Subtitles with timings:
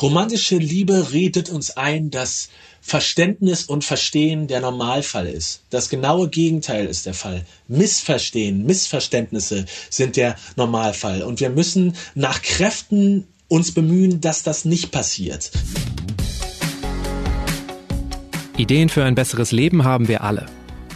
[0.00, 2.48] Romantische Liebe redet uns ein, dass
[2.80, 5.62] Verständnis und Verstehen der Normalfall ist.
[5.70, 7.44] Das genaue Gegenteil ist der Fall.
[7.68, 11.22] Missverstehen, Missverständnisse sind der Normalfall.
[11.22, 15.52] Und wir müssen nach Kräften uns bemühen, dass das nicht passiert.
[18.56, 20.46] Ideen für ein besseres Leben haben wir alle.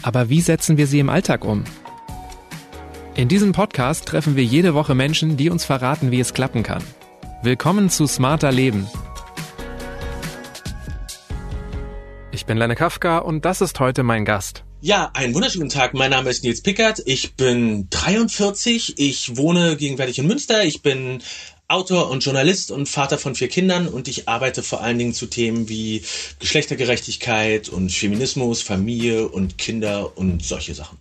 [0.03, 1.65] Aber wie setzen wir sie im Alltag um?
[3.15, 6.83] In diesem Podcast treffen wir jede Woche Menschen, die uns verraten, wie es klappen kann.
[7.47, 8.89] Willkommen zu Smarter Leben,
[12.33, 14.65] Ich bin Lenne Kafka und das ist heute mein Gast.
[14.80, 15.95] Ja, einen wunderschönen Tag.
[15.95, 17.01] Mein Name ist Nils Pickert.
[17.06, 18.98] Ich bin 43.
[18.98, 20.65] Ich wohne gegenwärtig in Münster.
[20.65, 21.23] Ich bin
[21.69, 25.27] Autor und Journalist und Vater von vier Kindern und ich arbeite vor allen Dingen zu
[25.27, 26.03] Themen wie
[26.41, 30.98] Geschlechtergerechtigkeit und Feminismus, Familie und Kinder und solche Sachen.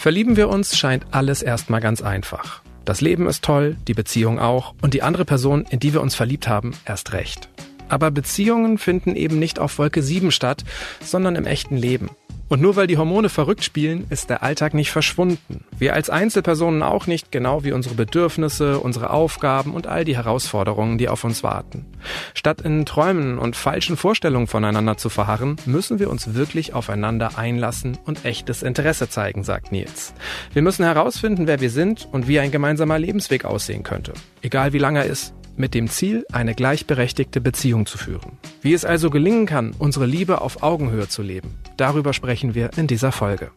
[0.00, 2.64] Verlieben wir uns scheint alles erstmal ganz einfach.
[2.90, 6.16] Das Leben ist toll, die Beziehung auch und die andere Person, in die wir uns
[6.16, 7.48] verliebt haben, erst recht.
[7.88, 10.64] Aber Beziehungen finden eben nicht auf Wolke 7 statt,
[11.00, 12.10] sondern im echten Leben.
[12.50, 15.64] Und nur weil die Hormone verrückt spielen, ist der Alltag nicht verschwunden.
[15.78, 20.98] Wir als Einzelpersonen auch nicht, genau wie unsere Bedürfnisse, unsere Aufgaben und all die Herausforderungen,
[20.98, 21.86] die auf uns warten.
[22.34, 27.98] Statt in Träumen und falschen Vorstellungen voneinander zu verharren, müssen wir uns wirklich aufeinander einlassen
[28.04, 30.12] und echtes Interesse zeigen, sagt Nils.
[30.52, 34.12] Wir müssen herausfinden, wer wir sind und wie ein gemeinsamer Lebensweg aussehen könnte.
[34.42, 38.38] Egal wie lang er ist, mit dem Ziel, eine gleichberechtigte Beziehung zu führen.
[38.62, 42.86] Wie es also gelingen kann, unsere Liebe auf Augenhöhe zu leben, darüber sprechen wir in
[42.86, 43.52] dieser Folge.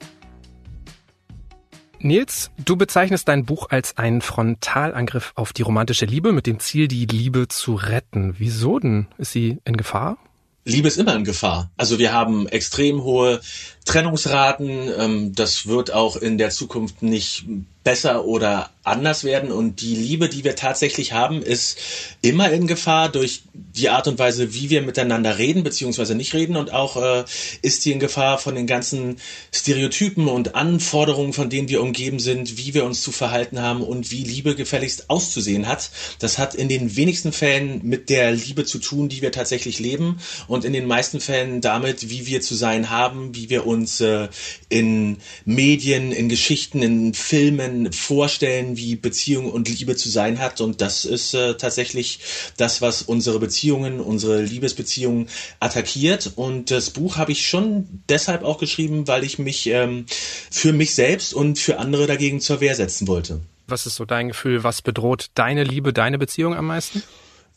[2.00, 6.90] Nils, du bezeichnest dein Buch als einen Frontalangriff auf die romantische Liebe mit dem Ziel,
[6.90, 8.36] die Liebe zu retten.
[8.38, 9.08] Wieso denn?
[9.18, 10.18] Ist sie in Gefahr?
[10.66, 11.72] Liebe ist immer in Gefahr.
[11.78, 13.42] Also wir haben extrem hohe
[13.86, 14.92] Trennungsraten.
[14.98, 17.45] Ähm, das wird auch in der Zukunft nicht
[17.84, 19.52] besser oder anders werden.
[19.52, 21.78] Und die Liebe, die wir tatsächlich haben, ist
[22.22, 26.56] immer in Gefahr durch die Art und Weise, wie wir miteinander reden, beziehungsweise nicht reden.
[26.56, 27.23] Und auch äh,
[27.62, 29.18] ist sie in Gefahr von den ganzen
[29.53, 34.12] Stereotypen und Anforderungen, von denen wir umgeben sind, wie wir uns zu verhalten haben und
[34.12, 35.91] wie Liebe gefälligst auszusehen hat.
[36.19, 40.19] Das hat in den wenigsten Fällen mit der Liebe zu tun, die wir tatsächlich leben.
[40.47, 44.29] Und in den meisten Fällen damit, wie wir zu sein haben, wie wir uns äh,
[44.69, 50.61] in Medien, in Geschichten, in Filmen, vorstellen, wie Beziehung und Liebe zu sein hat.
[50.61, 52.19] Und das ist äh, tatsächlich
[52.57, 55.28] das, was unsere Beziehungen, unsere Liebesbeziehungen
[55.59, 56.31] attackiert.
[56.35, 60.05] Und das Buch habe ich schon deshalb auch geschrieben, weil ich mich ähm,
[60.51, 63.41] für mich selbst und für andere dagegen zur Wehr setzen wollte.
[63.67, 64.63] Was ist so dein Gefühl?
[64.63, 67.01] Was bedroht deine Liebe, deine Beziehung am meisten?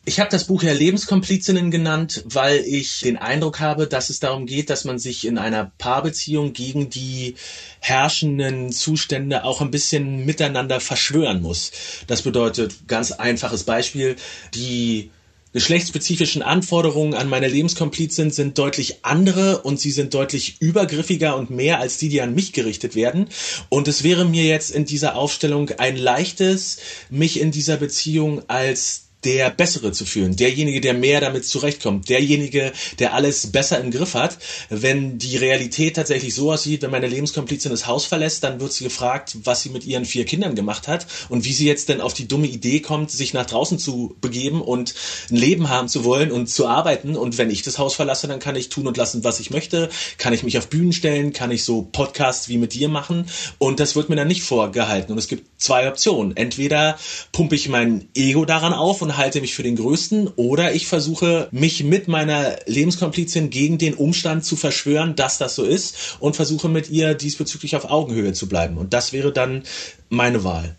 [0.09, 4.47] Ich habe das Buch ja Lebenskomplizinnen genannt, weil ich den Eindruck habe, dass es darum
[4.47, 7.34] geht, dass man sich in einer Paarbeziehung gegen die
[7.81, 11.72] herrschenden Zustände auch ein bisschen miteinander verschwören muss.
[12.06, 14.15] Das bedeutet, ganz einfaches Beispiel,
[14.55, 15.11] die
[15.53, 21.81] geschlechtsspezifischen Anforderungen an meine Lebenskomplizin sind deutlich andere und sie sind deutlich übergriffiger und mehr
[21.81, 23.28] als die, die an mich gerichtet werden.
[23.71, 26.77] Und es wäre mir jetzt in dieser Aufstellung ein leichtes,
[27.11, 32.73] mich in dieser Beziehung als der Bessere zu fühlen, derjenige, der mehr damit zurechtkommt, derjenige,
[33.01, 34.39] der alles besser im Griff hat.
[34.71, 38.85] Wenn die Realität tatsächlich so aussieht, wenn meine Lebenskomplizin das Haus verlässt, dann wird sie
[38.85, 42.15] gefragt, was sie mit ihren vier Kindern gemacht hat und wie sie jetzt denn auf
[42.15, 44.95] die dumme Idee kommt, sich nach draußen zu begeben und
[45.29, 47.17] ein Leben haben zu wollen und zu arbeiten.
[47.17, 49.91] Und wenn ich das Haus verlasse, dann kann ich tun und lassen, was ich möchte,
[50.19, 53.27] kann ich mich auf Bühnen stellen, kann ich so Podcasts wie mit dir machen
[53.59, 55.11] und das wird mir dann nicht vorgehalten.
[55.11, 56.37] Und es gibt zwei Optionen.
[56.37, 56.97] Entweder
[57.33, 61.49] pumpe ich mein Ego daran auf und halte mich für den Größten oder ich versuche
[61.50, 66.69] mich mit meiner Lebenskomplizin gegen den Umstand zu verschwören, dass das so ist und versuche
[66.69, 68.77] mit ihr diesbezüglich auf Augenhöhe zu bleiben.
[68.77, 69.62] Und das wäre dann
[70.09, 70.77] meine Wahl.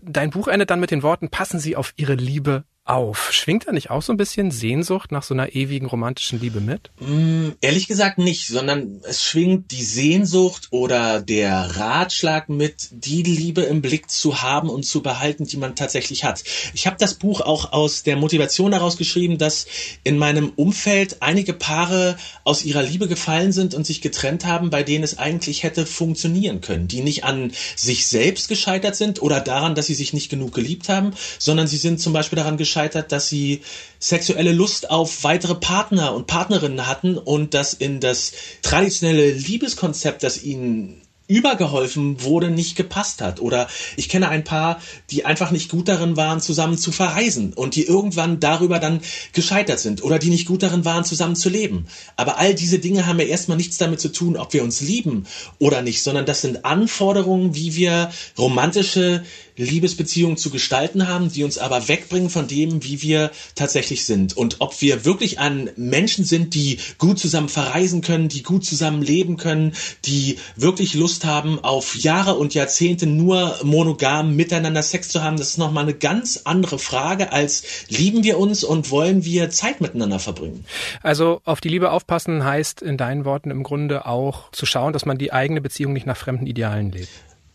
[0.00, 3.32] Dein Buch endet dann mit den Worten, passen Sie auf Ihre Liebe auf.
[3.32, 6.90] Schwingt da nicht auch so ein bisschen Sehnsucht nach so einer ewigen romantischen Liebe mit?
[7.00, 13.62] Mm, ehrlich gesagt nicht, sondern es schwingt die Sehnsucht oder der Ratschlag mit, die Liebe
[13.62, 16.42] im Blick zu haben und zu behalten, die man tatsächlich hat.
[16.72, 19.66] Ich habe das Buch auch aus der Motivation heraus geschrieben, dass
[20.02, 24.82] in meinem Umfeld einige Paare aus ihrer Liebe gefallen sind und sich getrennt haben, bei
[24.82, 29.74] denen es eigentlich hätte funktionieren können, die nicht an sich selbst gescheitert sind oder daran,
[29.74, 33.10] dass sie sich nicht genug geliebt haben, sondern sie sind zum Beispiel daran gescheitert, gescheitert,
[33.10, 33.62] dass sie
[33.98, 38.32] sexuelle Lust auf weitere Partner und Partnerinnen hatten und dass in das
[38.62, 43.40] traditionelle Liebeskonzept, das ihnen übergeholfen wurde, nicht gepasst hat.
[43.40, 44.80] Oder ich kenne ein paar,
[45.10, 49.00] die einfach nicht gut darin waren, zusammen zu verreisen und die irgendwann darüber dann
[49.34, 51.86] gescheitert sind oder die nicht gut darin waren, zusammen zu leben.
[52.16, 55.26] Aber all diese Dinge haben ja erstmal nichts damit zu tun, ob wir uns lieben
[55.58, 59.22] oder nicht, sondern das sind Anforderungen, wie wir romantische
[59.64, 64.36] Liebesbeziehungen zu gestalten haben, die uns aber wegbringen von dem, wie wir tatsächlich sind.
[64.36, 69.02] Und ob wir wirklich an Menschen sind, die gut zusammen verreisen können, die gut zusammen
[69.02, 69.74] leben können,
[70.04, 75.50] die wirklich Lust haben, auf Jahre und Jahrzehnte nur monogam miteinander Sex zu haben, das
[75.50, 80.18] ist nochmal eine ganz andere Frage als lieben wir uns und wollen wir Zeit miteinander
[80.18, 80.64] verbringen.
[81.02, 85.06] Also auf die Liebe aufpassen heißt in deinen Worten im Grunde auch zu schauen, dass
[85.06, 87.08] man die eigene Beziehung nicht nach fremden Idealen lebt.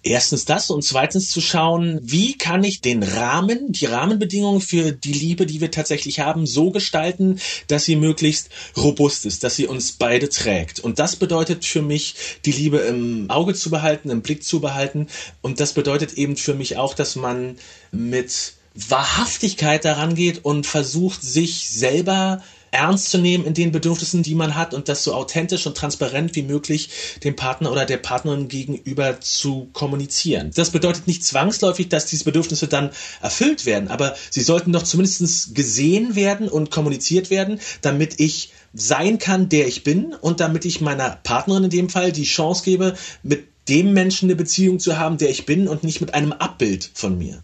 [0.05, 5.13] Erstens das und zweitens zu schauen, wie kann ich den Rahmen, die Rahmenbedingungen für die
[5.13, 9.93] Liebe, die wir tatsächlich haben, so gestalten, dass sie möglichst robust ist, dass sie uns
[9.93, 10.81] beide trägt.
[10.81, 15.07] Und das bedeutet für mich, die Liebe im Auge zu behalten, im Blick zu behalten.
[15.41, 17.55] Und das bedeutet eben für mich auch, dass man
[17.93, 22.43] mit Wahrhaftigkeit daran geht und versucht, sich selber
[22.73, 26.35] ernst zu nehmen in den Bedürfnissen, die man hat und das so authentisch und transparent
[26.35, 26.89] wie möglich
[27.23, 30.51] dem Partner oder der Partnerin gegenüber zu kommunizieren.
[30.55, 32.89] Das bedeutet nicht zwangsläufig, dass diese Bedürfnisse dann
[33.21, 39.19] erfüllt werden, aber sie sollten doch zumindest gesehen werden und kommuniziert werden, damit ich sein
[39.19, 42.95] kann, der ich bin und damit ich meiner Partnerin in dem Fall die Chance gebe,
[43.21, 46.89] mit dem Menschen eine Beziehung zu haben, der ich bin und nicht mit einem Abbild
[46.93, 47.43] von mir.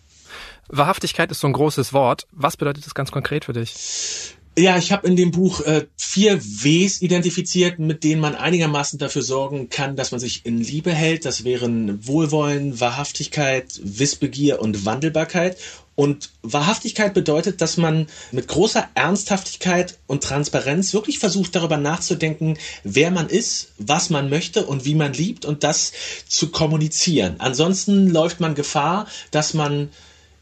[0.67, 2.27] Wahrhaftigkeit ist so ein großes Wort.
[2.31, 4.35] Was bedeutet das ganz konkret für dich?
[4.59, 9.21] Ja, ich habe in dem Buch äh, vier Ws identifiziert, mit denen man einigermaßen dafür
[9.21, 11.23] sorgen kann, dass man sich in Liebe hält.
[11.23, 15.55] Das wären Wohlwollen, Wahrhaftigkeit, Wissbegier und Wandelbarkeit.
[15.95, 23.11] Und Wahrhaftigkeit bedeutet, dass man mit großer Ernsthaftigkeit und Transparenz wirklich versucht, darüber nachzudenken, wer
[23.11, 25.93] man ist, was man möchte und wie man liebt und das
[26.27, 27.35] zu kommunizieren.
[27.37, 29.87] Ansonsten läuft man Gefahr, dass man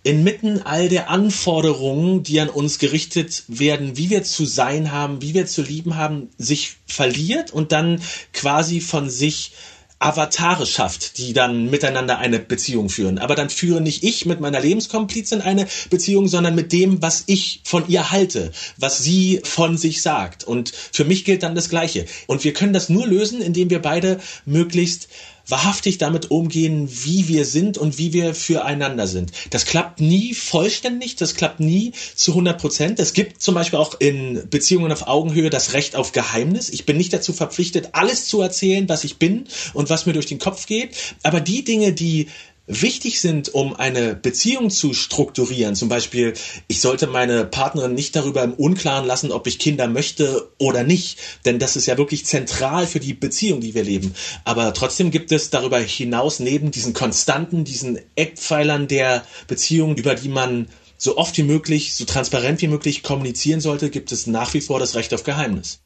[0.07, 5.33] inmitten all der Anforderungen, die an uns gerichtet werden, wie wir zu sein haben, wie
[5.33, 8.01] wir zu lieben haben, sich verliert und dann
[8.31, 9.51] quasi von sich
[9.99, 13.17] Avatare schafft, die dann miteinander eine Beziehung führen.
[13.17, 17.61] Aber dann führe nicht ich mit meiner Lebenskomplizin eine Beziehung, sondern mit dem, was ich
[17.65, 20.45] von ihr halte, was sie von sich sagt.
[20.45, 22.05] Und für mich gilt dann das Gleiche.
[22.27, 25.09] Und wir können das nur lösen, indem wir beide möglichst
[25.47, 29.31] wahrhaftig damit umgehen, wie wir sind und wie wir füreinander sind.
[29.49, 32.99] Das klappt nie vollständig, das klappt nie zu 100 Prozent.
[32.99, 36.69] Es gibt zum Beispiel auch in Beziehungen auf Augenhöhe das Recht auf Geheimnis.
[36.69, 40.25] Ich bin nicht dazu verpflichtet, alles zu erzählen, was ich bin und was mir durch
[40.25, 40.95] den Kopf geht.
[41.23, 42.27] Aber die Dinge, die
[42.67, 45.75] wichtig sind, um eine Beziehung zu strukturieren.
[45.75, 46.33] Zum Beispiel,
[46.67, 51.19] ich sollte meine Partnerin nicht darüber im Unklaren lassen, ob ich Kinder möchte oder nicht.
[51.45, 54.13] Denn das ist ja wirklich zentral für die Beziehung, die wir leben.
[54.43, 60.29] Aber trotzdem gibt es darüber hinaus neben diesen Konstanten, diesen Eckpfeilern der Beziehung, über die
[60.29, 60.67] man
[60.97, 64.79] so oft wie möglich, so transparent wie möglich kommunizieren sollte, gibt es nach wie vor
[64.79, 65.79] das Recht auf Geheimnis.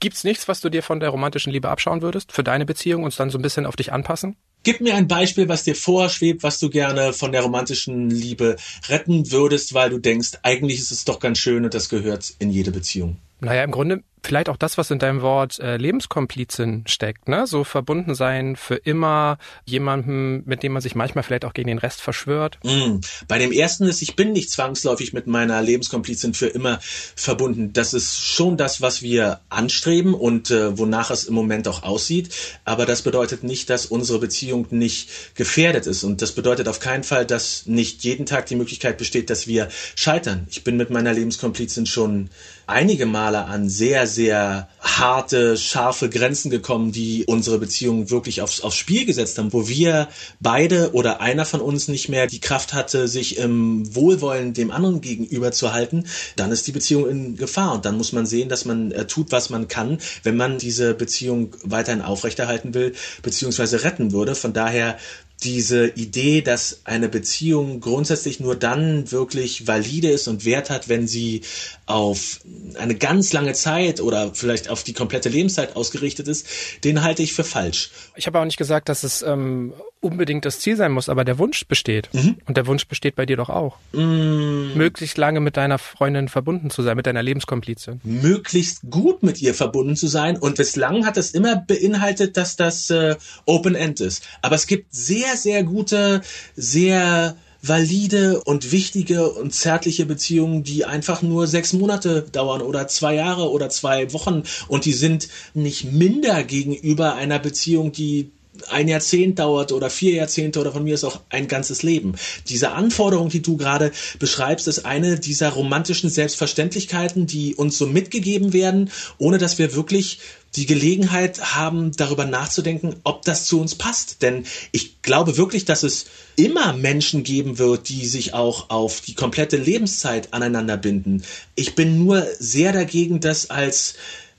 [0.00, 3.18] Gibt's nichts, was du dir von der romantischen Liebe abschauen würdest für deine Beziehung und
[3.20, 4.36] dann so ein bisschen auf dich anpassen?
[4.64, 8.56] Gib mir ein Beispiel, was dir vorschwebt, was du gerne von der romantischen Liebe
[8.88, 12.50] retten würdest, weil du denkst, eigentlich ist es doch ganz schön und das gehört in
[12.50, 13.18] jede Beziehung.
[13.40, 17.46] Naja, im Grunde vielleicht auch das, was in deinem Wort äh, Lebenskomplizin steckt, ne?
[17.46, 21.78] So verbunden sein für immer jemandem, mit dem man sich manchmal vielleicht auch gegen den
[21.78, 22.58] Rest verschwört.
[22.62, 23.00] Mm.
[23.28, 27.72] Bei dem ersten ist, ich bin nicht zwangsläufig mit meiner Lebenskomplizin für immer verbunden.
[27.72, 32.34] Das ist schon das, was wir anstreben und äh, wonach es im Moment auch aussieht.
[32.64, 36.04] Aber das bedeutet nicht, dass unsere Beziehung nicht gefährdet ist.
[36.04, 39.68] Und das bedeutet auf keinen Fall, dass nicht jeden Tag die Möglichkeit besteht, dass wir
[39.94, 40.46] scheitern.
[40.50, 42.30] Ich bin mit meiner Lebenskomplizin schon
[42.66, 48.76] einige Male an sehr, sehr harte, scharfe Grenzen gekommen, die unsere Beziehung wirklich aufs, aufs
[48.76, 50.08] Spiel gesetzt haben, wo wir
[50.40, 55.00] beide oder einer von uns nicht mehr die Kraft hatte, sich im Wohlwollen dem anderen
[55.00, 56.04] gegenüber zu halten,
[56.36, 57.74] dann ist die Beziehung in Gefahr.
[57.74, 60.94] Und dann muss man sehen, dass man äh, tut, was man kann, wenn man diese
[60.94, 64.34] Beziehung weiterhin aufrechterhalten will, beziehungsweise retten würde.
[64.34, 64.98] Von daher
[65.44, 71.06] diese Idee, dass eine Beziehung grundsätzlich nur dann wirklich valide ist und Wert hat, wenn
[71.06, 71.42] sie
[71.86, 72.40] auf
[72.78, 76.46] eine ganz lange Zeit oder vielleicht auf die komplette Lebenszeit ausgerichtet ist,
[76.82, 77.90] den halte ich für falsch.
[78.16, 79.74] Ich habe auch nicht gesagt, dass es ähm,
[80.04, 82.08] unbedingt das Ziel sein muss, aber der Wunsch besteht.
[82.12, 82.36] Mhm.
[82.46, 83.76] Und der Wunsch besteht bei dir doch auch.
[83.92, 84.72] Mhm.
[84.74, 88.00] Möglichst lange mit deiner Freundin verbunden zu sein, mit deiner Lebenskomplizin.
[88.04, 90.36] Möglichst gut mit ihr verbunden zu sein.
[90.36, 94.22] Und bislang hat es immer beinhaltet, dass das äh, Open-End ist.
[94.42, 96.20] Aber es gibt sehr, sehr gute,
[96.54, 103.14] sehr valide und wichtige und zärtliche Beziehungen, die einfach nur sechs Monate dauern oder zwei
[103.14, 108.30] Jahre oder zwei Wochen und die sind nicht minder gegenüber einer Beziehung, die
[108.70, 112.14] ein Jahrzehnt dauert oder vier Jahrzehnte oder von mir ist auch ein ganzes Leben.
[112.48, 118.52] Diese Anforderung, die du gerade beschreibst, ist eine dieser romantischen Selbstverständlichkeiten, die uns so mitgegeben
[118.52, 120.20] werden, ohne dass wir wirklich
[120.56, 124.22] die Gelegenheit haben, darüber nachzudenken, ob das zu uns passt.
[124.22, 126.06] Denn ich glaube wirklich, dass es
[126.36, 131.24] immer Menschen geben wird, die sich auch auf die komplette Lebenszeit aneinander binden.
[131.56, 133.94] Ich bin nur sehr dagegen, das als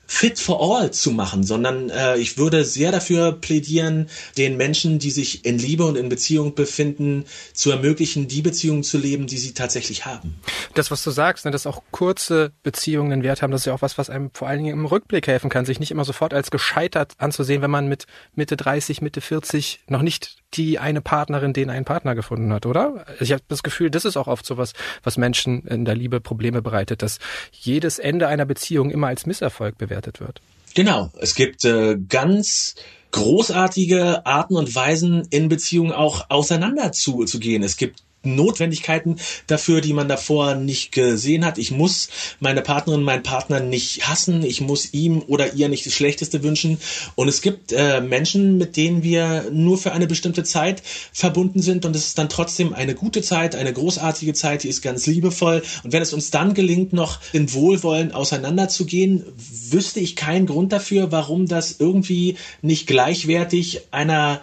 [0.07, 5.11] fit for all zu machen, sondern äh, ich würde sehr dafür plädieren, den Menschen, die
[5.11, 9.53] sich in Liebe und in Beziehung befinden, zu ermöglichen, die Beziehungen zu leben, die sie
[9.53, 10.35] tatsächlich haben.
[10.73, 13.73] Das, was du sagst, ne, dass auch kurze Beziehungen einen Wert haben, das ist ja
[13.73, 16.33] auch was, was einem vor allen Dingen im Rückblick helfen kann, sich nicht immer sofort
[16.33, 21.53] als gescheitert anzusehen, wenn man mit Mitte 30, Mitte 40 noch nicht die eine Partnerin,
[21.53, 23.05] den einen Partner gefunden hat, oder?
[23.19, 26.19] Ich habe das Gefühl, das ist auch oft so was, was Menschen in der Liebe
[26.19, 27.19] Probleme bereitet, dass
[27.51, 30.41] jedes Ende einer Beziehung immer als Misserfolg bewertet wird.
[30.73, 32.75] Genau, es gibt äh, ganz
[33.11, 37.63] großartige Arten und Weisen, in Beziehungen auch auseinander zu, zu gehen.
[37.63, 39.17] Es gibt Notwendigkeiten
[39.47, 41.57] dafür, die man davor nicht gesehen hat.
[41.57, 44.43] Ich muss meine Partnerin, meinen Partner nicht hassen.
[44.43, 46.79] Ich muss ihm oder ihr nicht das Schlechteste wünschen.
[47.15, 50.81] Und es gibt äh, Menschen, mit denen wir nur für eine bestimmte Zeit
[51.13, 51.85] verbunden sind.
[51.85, 55.61] Und es ist dann trotzdem eine gute Zeit, eine großartige Zeit, die ist ganz liebevoll.
[55.83, 59.23] Und wenn es uns dann gelingt, noch in Wohlwollen auseinanderzugehen,
[59.69, 64.41] wüsste ich keinen Grund dafür, warum das irgendwie nicht gleichwertig einer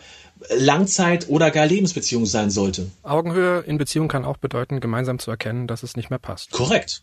[0.50, 2.90] Langzeit- oder gar Lebensbeziehung sein sollte.
[3.02, 6.50] Augenhöhe in Beziehung kann auch bedeuten, gemeinsam zu erkennen, dass es nicht mehr passt.
[6.52, 7.02] Korrekt.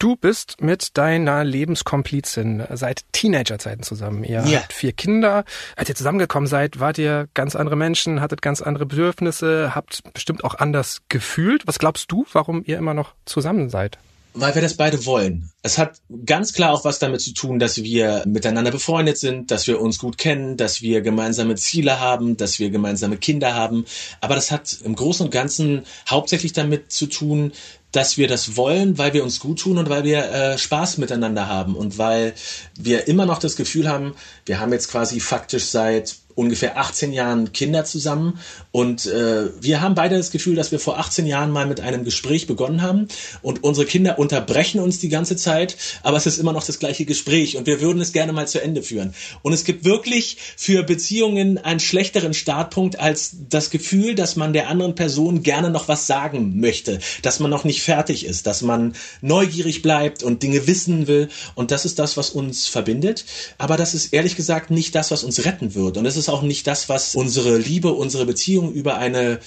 [0.00, 4.24] Du bist mit deiner Lebenskomplizin seit Teenagerzeiten zusammen.
[4.24, 4.60] Ihr ja.
[4.60, 5.44] habt vier Kinder.
[5.76, 10.42] Als ihr zusammengekommen seid, wart ihr ganz andere Menschen, hattet ganz andere Bedürfnisse, habt bestimmt
[10.42, 11.66] auch anders gefühlt.
[11.66, 13.98] Was glaubst du, warum ihr immer noch zusammen seid?
[14.32, 15.50] Weil wir das beide wollen.
[15.62, 19.66] Es hat ganz klar auch was damit zu tun, dass wir miteinander befreundet sind, dass
[19.66, 23.84] wir uns gut kennen, dass wir gemeinsame Ziele haben, dass wir gemeinsame Kinder haben.
[24.20, 27.52] Aber das hat im Großen und Ganzen hauptsächlich damit zu tun,
[27.92, 31.48] dass wir das wollen, weil wir uns gut tun und weil wir äh, Spaß miteinander
[31.48, 32.34] haben und weil
[32.78, 34.14] wir immer noch das Gefühl haben,
[34.46, 38.38] wir haben jetzt quasi faktisch seit ungefähr 18 Jahren Kinder zusammen.
[38.72, 42.02] Und äh, wir haben beide das Gefühl, dass wir vor 18 Jahren mal mit einem
[42.02, 43.08] Gespräch begonnen haben.
[43.42, 47.04] Und unsere Kinder unterbrechen uns die ganze Zeit, aber es ist immer noch das gleiche
[47.04, 47.58] Gespräch.
[47.58, 49.12] Und wir würden es gerne mal zu Ende führen.
[49.42, 54.68] Und es gibt wirklich für Beziehungen einen schlechteren Startpunkt als das Gefühl, dass man der
[54.68, 58.94] anderen Person gerne noch was sagen möchte, dass man noch nicht fertig ist, dass man
[59.20, 61.28] neugierig bleibt und Dinge wissen will.
[61.54, 63.26] Und das ist das, was uns verbindet,
[63.58, 65.98] aber das ist ehrlich gesagt nicht das, was uns retten wird.
[65.98, 69.40] Und es ist auch nicht das, was unsere Liebe, unsere Beziehung über eine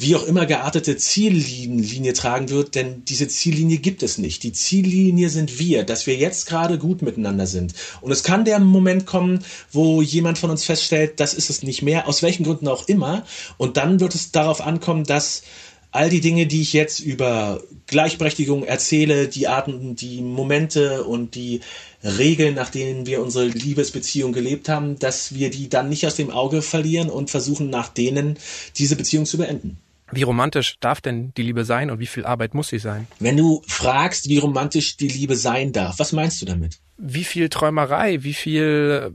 [0.00, 4.44] wie auch immer geartete Ziellinie tragen wird, denn diese Ziellinie gibt es nicht.
[4.44, 7.74] Die Ziellinie sind wir, dass wir jetzt gerade gut miteinander sind.
[8.00, 9.40] Und es kann der Moment kommen,
[9.72, 13.24] wo jemand von uns feststellt, das ist es nicht mehr, aus welchen Gründen auch immer.
[13.56, 15.42] Und dann wird es darauf ankommen, dass
[15.90, 21.60] all die Dinge, die ich jetzt über Gleichberechtigung erzähle, die Arten, die Momente und die
[22.02, 26.30] Regeln, nach denen wir unsere Liebesbeziehung gelebt haben, dass wir die dann nicht aus dem
[26.30, 28.38] Auge verlieren und versuchen, nach denen
[28.76, 29.78] diese Beziehung zu beenden.
[30.10, 33.06] Wie romantisch darf denn die Liebe sein und wie viel Arbeit muss sie sein?
[33.18, 36.78] Wenn du fragst, wie romantisch die Liebe sein darf, was meinst du damit?
[36.96, 39.12] Wie viel Träumerei, wie viel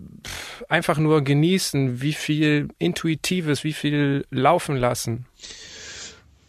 [0.70, 5.26] einfach nur genießen, wie viel Intuitives, wie viel laufen lassen?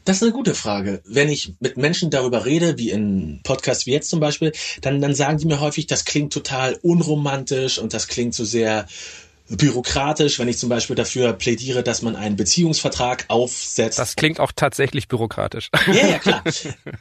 [0.04, 1.00] Das ist eine gute Frage.
[1.06, 5.14] Wenn ich mit Menschen darüber rede, wie in Podcasts wie jetzt zum Beispiel, dann, dann
[5.14, 8.87] sagen die mir häufig, das klingt total unromantisch und das klingt so sehr
[9.49, 13.99] bürokratisch, wenn ich zum Beispiel dafür plädiere, dass man einen Beziehungsvertrag aufsetzt.
[13.99, 15.70] Das klingt auch tatsächlich bürokratisch.
[15.87, 16.42] Ja, ja, klar.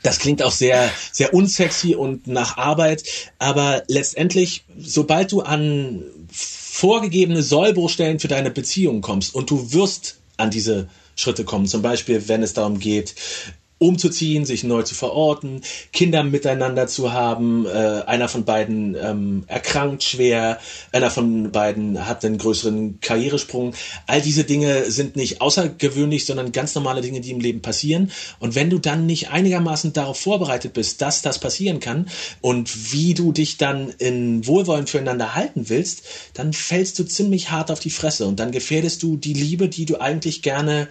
[0.02, 3.04] Das klingt auch sehr, sehr unsexy und nach Arbeit.
[3.40, 10.52] Aber letztendlich, sobald du an vorgegebene Sollbruchstellen für deine Beziehung kommst und du wirst an
[10.52, 11.66] diese Schritte kommen.
[11.68, 13.16] Zum Beispiel, wenn es darum geht,
[13.84, 15.62] umzuziehen, sich neu zu verorten,
[15.92, 17.66] Kinder miteinander zu haben.
[17.66, 20.60] Äh, einer von beiden ähm, erkrankt schwer,
[20.92, 23.74] einer von beiden hat einen größeren Karrieresprung.
[24.08, 28.12] All diese Dinge sind nicht außergewöhnlich, sondern ganz normale Dinge, die im Leben passieren.
[28.40, 32.08] Und wenn du dann nicht einigermaßen darauf vorbereitet bist, dass das passieren kann
[32.42, 37.72] und wie du dich dann in Wohlwollen füreinander halten willst, dann fällst du ziemlich hart
[37.72, 40.88] auf die Fresse und dann gefährdest du die Liebe, die du eigentlich gerne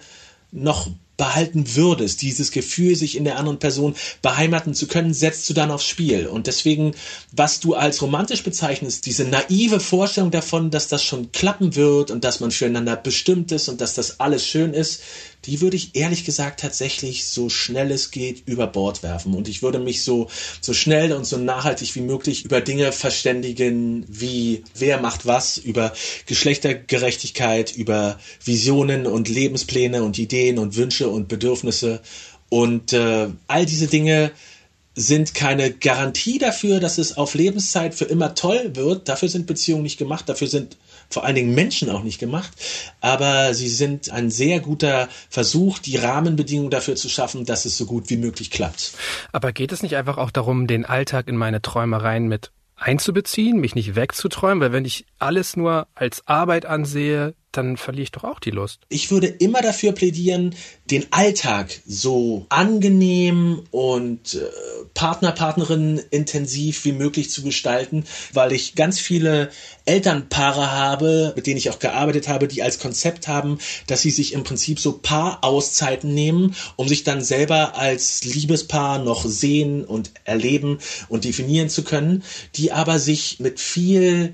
[0.51, 0.89] noch
[1.23, 5.71] behalten würdest, dieses Gefühl, sich in der anderen Person beheimaten zu können, setzt du dann
[5.71, 6.27] aufs Spiel.
[6.27, 6.95] Und deswegen,
[7.31, 12.25] was du als romantisch bezeichnest, diese naive Vorstellung davon, dass das schon klappen wird und
[12.25, 15.01] dass man füreinander bestimmt ist und dass das alles schön ist,
[15.45, 19.33] die würde ich ehrlich gesagt tatsächlich so schnell es geht über Bord werfen.
[19.33, 20.29] Und ich würde mich so,
[20.61, 25.93] so schnell und so nachhaltig wie möglich über Dinge verständigen, wie wer macht was, über
[26.25, 32.01] Geschlechtergerechtigkeit, über Visionen und Lebenspläne und Ideen und Wünsche und Bedürfnisse.
[32.49, 34.31] Und äh, all diese Dinge
[34.95, 39.09] sind keine Garantie dafür, dass es auf Lebenszeit für immer toll wird.
[39.09, 40.77] Dafür sind Beziehungen nicht gemacht, dafür sind
[41.09, 42.51] vor allen Dingen Menschen auch nicht gemacht.
[43.01, 47.85] Aber sie sind ein sehr guter Versuch, die Rahmenbedingungen dafür zu schaffen, dass es so
[47.85, 48.93] gut wie möglich klappt.
[49.31, 53.75] Aber geht es nicht einfach auch darum, den Alltag in meine Träumereien mit einzubeziehen, mich
[53.75, 58.39] nicht wegzuträumen, weil wenn ich alles nur als Arbeit ansehe, dann verliere ich doch auch
[58.39, 58.81] die Lust.
[58.89, 60.55] Ich würde immer dafür plädieren,
[60.91, 64.39] den Alltag so angenehm und äh,
[64.93, 69.49] Partner, Partnerinnen intensiv wie möglich zu gestalten, weil ich ganz viele
[69.85, 74.33] Elternpaare habe, mit denen ich auch gearbeitet habe, die als Konzept haben, dass sie sich
[74.33, 80.79] im Prinzip so Paarauszeiten nehmen, um sich dann selber als Liebespaar noch sehen und erleben
[81.07, 82.23] und definieren zu können,
[82.55, 84.33] die aber sich mit viel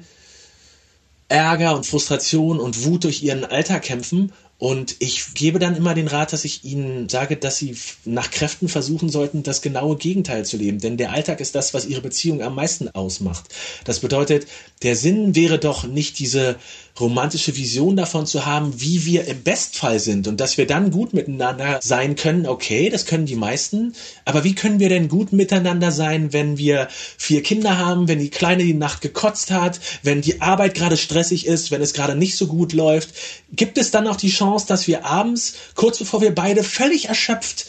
[1.30, 6.10] Ärger und Frustration und Wut durch ihren Alltag kämpfen und ich gebe dann immer den
[6.10, 10.58] Rat, dass ich ihnen sage, dass sie nach Kräften versuchen sollten, das genaue Gegenteil zu
[10.58, 10.80] leben.
[10.80, 13.46] Denn der Alltag ist das, was ihre Beziehung am meisten ausmacht.
[13.86, 14.48] Das bedeutet,
[14.84, 16.58] der Sinn wäre doch nicht diese
[17.00, 21.14] romantische Vision davon zu haben, wie wir im Bestfall sind und dass wir dann gut
[21.14, 22.46] miteinander sein können.
[22.46, 23.94] Okay, das können die meisten.
[24.26, 28.30] Aber wie können wir denn gut miteinander sein, wenn wir vier Kinder haben, wenn die
[28.30, 32.38] Kleine die Nacht gekotzt hat, wenn die Arbeit gerade stressig ist, wenn es gerade nicht
[32.38, 33.10] so gut läuft?
[33.52, 37.66] Gibt es dann auch die Chance, dass wir abends, kurz bevor wir beide völlig erschöpft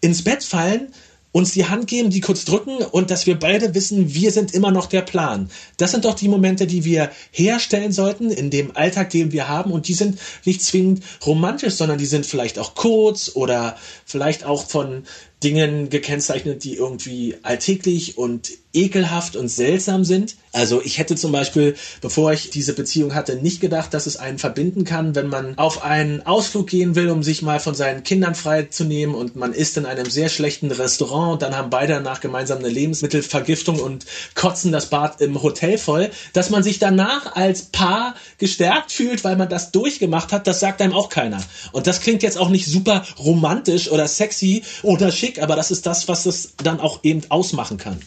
[0.00, 0.92] ins Bett fallen,
[1.36, 4.70] uns die Hand geben, die kurz drücken und dass wir beide wissen, wir sind immer
[4.70, 5.50] noch der Plan.
[5.76, 9.70] Das sind doch die Momente, die wir herstellen sollten in dem Alltag, den wir haben
[9.70, 13.76] und die sind nicht zwingend romantisch, sondern die sind vielleicht auch kurz oder
[14.06, 15.04] vielleicht auch von
[15.42, 20.36] Dingen gekennzeichnet, die irgendwie alltäglich und ekelhaft und seltsam sind.
[20.52, 24.38] Also ich hätte zum Beispiel, bevor ich diese Beziehung hatte, nicht gedacht, dass es einen
[24.38, 28.34] verbinden kann, wenn man auf einen Ausflug gehen will, um sich mal von seinen Kindern
[28.34, 32.58] freizunehmen und man ist in einem sehr schlechten Restaurant und dann haben beide danach gemeinsam
[32.58, 38.14] eine Lebensmittelvergiftung und kotzen das Bad im Hotel voll, dass man sich danach als Paar
[38.38, 41.42] gestärkt fühlt, weil man das durchgemacht hat, das sagt einem auch keiner.
[41.72, 45.86] Und das klingt jetzt auch nicht super romantisch oder sexy oder schick, aber das ist
[45.86, 48.00] das, was es dann auch eben ausmachen kann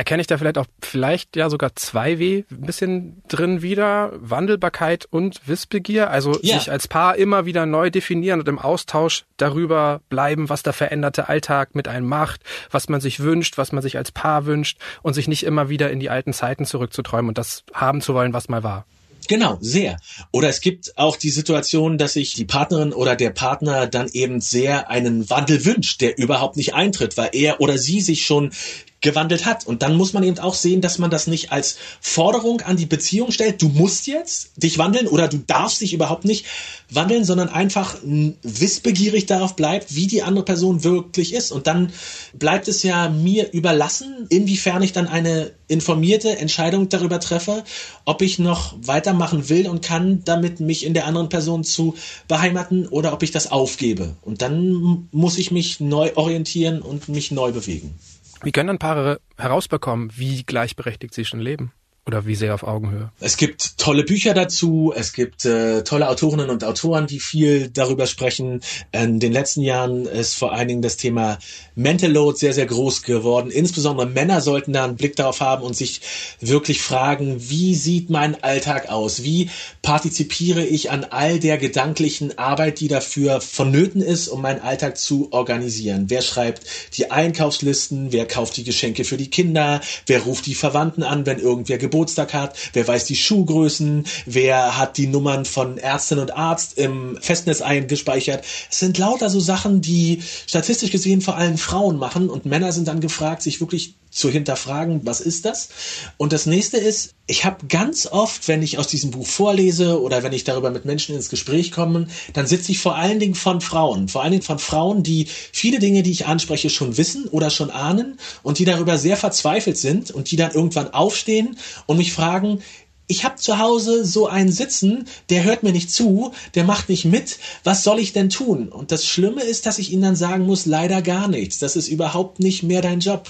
[0.00, 4.12] erkenne ich da vielleicht auch vielleicht ja sogar zwei W ein bisschen drin wieder.
[4.14, 6.08] Wandelbarkeit und Wissbegier.
[6.10, 6.58] Also ja.
[6.58, 11.28] sich als Paar immer wieder neu definieren und im Austausch darüber bleiben, was der veränderte
[11.28, 15.12] Alltag mit einem macht, was man sich wünscht, was man sich als Paar wünscht und
[15.12, 18.48] sich nicht immer wieder in die alten Zeiten zurückzuträumen und das haben zu wollen, was
[18.48, 18.86] mal war.
[19.28, 19.96] Genau, sehr.
[20.32, 24.40] Oder es gibt auch die Situation, dass sich die Partnerin oder der Partner dann eben
[24.40, 28.52] sehr einen Wandel wünscht, der überhaupt nicht eintritt, weil er oder sie sich schon
[29.00, 29.66] gewandelt hat.
[29.66, 32.86] Und dann muss man eben auch sehen, dass man das nicht als Forderung an die
[32.86, 36.44] Beziehung stellt, du musst jetzt dich wandeln oder du darfst dich überhaupt nicht
[36.90, 37.96] wandeln, sondern einfach
[38.42, 41.52] wissbegierig darauf bleibt, wie die andere Person wirklich ist.
[41.52, 41.92] Und dann
[42.34, 47.64] bleibt es ja mir überlassen, inwiefern ich dann eine informierte Entscheidung darüber treffe,
[48.04, 51.94] ob ich noch weitermachen will und kann, damit mich in der anderen Person zu
[52.28, 54.16] beheimaten oder ob ich das aufgebe.
[54.22, 57.94] Und dann muss ich mich neu orientieren und mich neu bewegen.
[58.42, 61.72] Wie können dann Paare herausbekommen, wie gleichberechtigt sie schon leben?
[62.06, 63.12] Oder wie sehr auf Augenhöhe?
[63.20, 68.06] Es gibt tolle Bücher dazu, es gibt äh, tolle Autorinnen und Autoren, die viel darüber
[68.06, 68.62] sprechen.
[68.90, 71.38] In den letzten Jahren ist vor allen Dingen das Thema
[71.80, 73.50] Mental Load sehr, sehr groß geworden.
[73.50, 76.02] Insbesondere Männer sollten da einen Blick darauf haben und sich
[76.38, 79.22] wirklich fragen, wie sieht mein Alltag aus?
[79.22, 79.48] Wie
[79.80, 85.28] partizipiere ich an all der gedanklichen Arbeit, die dafür vonnöten ist, um meinen Alltag zu
[85.30, 86.04] organisieren?
[86.08, 86.66] Wer schreibt
[86.98, 88.12] die Einkaufslisten?
[88.12, 89.80] Wer kauft die Geschenke für die Kinder?
[90.04, 94.98] Wer ruft die Verwandten an, wenn irgendwer Geburtstag hat, wer weiß die Schuhgrößen, wer hat
[94.98, 98.44] die Nummern von Ärztin und Arzt im Festnetz eingespeichert.
[98.70, 102.88] Es sind lauter so Sachen, die statistisch gesehen vor allem Frauen machen und Männer sind
[102.88, 105.68] dann gefragt, sich wirklich zu hinterfragen, was ist das?
[106.16, 110.24] Und das nächste ist, ich habe ganz oft, wenn ich aus diesem Buch vorlese oder
[110.24, 113.60] wenn ich darüber mit Menschen ins Gespräch komme, dann sitze ich vor allen Dingen von
[113.60, 117.50] Frauen, vor allen Dingen von Frauen, die viele Dinge, die ich anspreche, schon wissen oder
[117.50, 121.56] schon ahnen und die darüber sehr verzweifelt sind und die dann irgendwann aufstehen
[121.86, 122.62] und mich fragen,
[123.10, 127.04] ich habe zu Hause so einen sitzen, der hört mir nicht zu, der macht nicht
[127.04, 128.68] mit, was soll ich denn tun?
[128.68, 131.88] Und das Schlimme ist, dass ich ihnen dann sagen muss, leider gar nichts, das ist
[131.88, 133.28] überhaupt nicht mehr dein Job.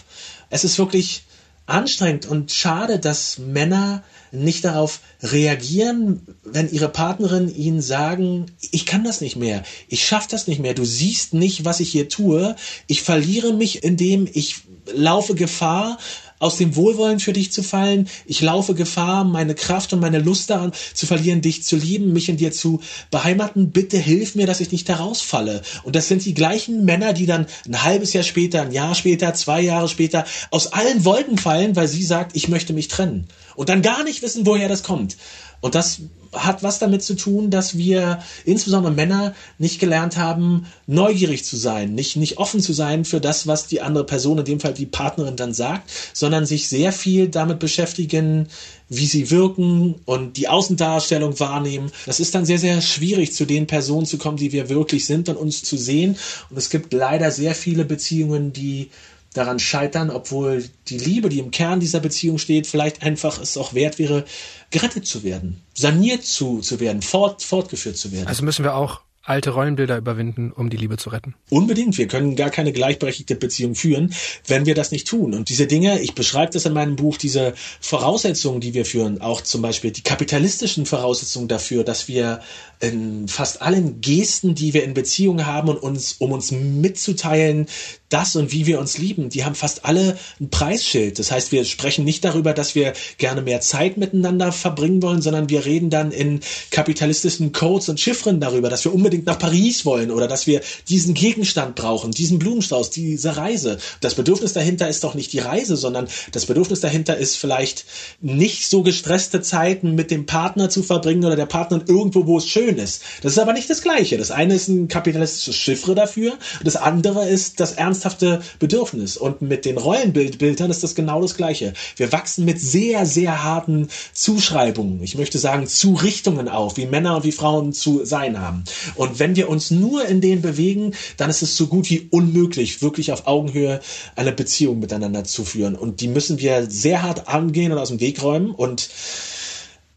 [0.51, 1.23] Es ist wirklich
[1.65, 9.03] anstrengend und schade, dass Männer nicht darauf reagieren, wenn ihre Partnerin ihnen sagen, ich kann
[9.03, 12.55] das nicht mehr, ich schaff das nicht mehr, du siehst nicht, was ich hier tue,
[12.87, 14.57] ich verliere mich, indem ich
[14.93, 15.99] laufe Gefahr,
[16.41, 18.09] aus dem Wohlwollen für dich zu fallen.
[18.27, 22.29] Ich laufe Gefahr, meine Kraft und meine Lust daran zu verlieren, dich zu lieben, mich
[22.29, 22.81] in dir zu
[23.13, 23.71] beheimaten.
[23.71, 25.63] Bitte hilf mir, dass ich nicht da rausfalle.
[25.85, 29.33] Und das sind die gleichen Männer, die dann ein halbes Jahr später, ein Jahr später,
[29.35, 33.29] zwei Jahre später aus allen Wolken fallen, weil sie sagt, ich möchte mich trennen.
[33.55, 35.17] Und dann gar nicht wissen, woher das kommt.
[35.61, 36.01] Und das
[36.33, 41.95] hat was damit zu tun, dass wir insbesondere Männer nicht gelernt haben, neugierig zu sein,
[41.95, 44.87] nicht, nicht offen zu sein für das, was die andere Person, in dem Fall die
[44.87, 48.49] Partnerin dann sagt, sondern sich sehr viel damit beschäftigen,
[48.89, 51.91] wie sie wirken und die Außendarstellung wahrnehmen.
[52.07, 55.29] Das ist dann sehr, sehr schwierig, zu den Personen zu kommen, die wir wirklich sind
[55.29, 56.17] und uns zu sehen.
[56.51, 58.91] Und es gibt leider sehr viele Beziehungen, die
[59.35, 63.75] daran scheitern, obwohl die Liebe, die im Kern dieser Beziehung steht, vielleicht einfach es auch
[63.75, 64.25] wert wäre,
[64.71, 68.27] gerettet zu werden, saniert zu, zu werden, fort, fortgeführt zu werden.
[68.27, 71.35] Also müssen wir auch alte Rollenbilder überwinden, um die Liebe zu retten.
[71.51, 71.99] Unbedingt.
[71.99, 74.15] Wir können gar keine gleichberechtigte Beziehung führen,
[74.47, 75.35] wenn wir das nicht tun.
[75.35, 79.43] Und diese Dinge, ich beschreibe das in meinem Buch, diese Voraussetzungen, die wir führen, auch
[79.43, 82.41] zum Beispiel die kapitalistischen Voraussetzungen dafür, dass wir
[82.81, 87.67] in fast allen Gesten, die wir in Beziehungen haben und uns, um uns mitzuteilen,
[88.11, 91.19] das und wie wir uns lieben, die haben fast alle ein Preisschild.
[91.19, 95.49] Das heißt, wir sprechen nicht darüber, dass wir gerne mehr Zeit miteinander verbringen wollen, sondern
[95.49, 100.11] wir reden dann in kapitalistischen Codes und Chiffren darüber, dass wir unbedingt nach Paris wollen
[100.11, 103.79] oder dass wir diesen Gegenstand brauchen, diesen Blumenstrauß, diese Reise.
[104.01, 107.85] Das Bedürfnis dahinter ist doch nicht die Reise, sondern das Bedürfnis dahinter ist vielleicht
[108.21, 112.49] nicht so gestresste Zeiten mit dem Partner zu verbringen oder der Partner irgendwo, wo es
[112.49, 113.03] schön ist.
[113.23, 114.19] Das ist aber nicht das Gleiche.
[114.19, 119.17] Das eine ist ein kapitalistisches Chiffre dafür, das andere ist das Ernst ernsthafte Bedürfnis.
[119.17, 121.75] Und mit den Rollenbildbildern ist das genau das Gleiche.
[121.97, 127.25] Wir wachsen mit sehr, sehr harten Zuschreibungen, ich möchte sagen Zurichtungen auf, wie Männer und
[127.25, 128.65] wie Frauen zu sein haben.
[128.95, 132.83] Und wenn wir uns nur in denen bewegen, dann ist es so gut wie unmöglich,
[132.83, 133.81] wirklich auf Augenhöhe
[134.17, 135.75] eine Beziehung miteinander zu führen.
[135.75, 138.51] Und die müssen wir sehr hart angehen und aus dem Weg räumen.
[138.51, 138.89] Und